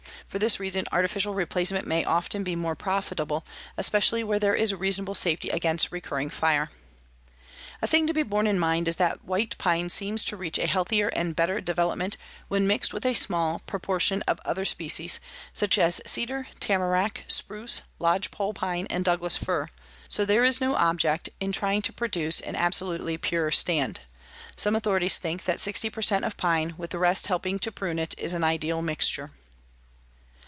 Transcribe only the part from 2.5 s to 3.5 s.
more profitable,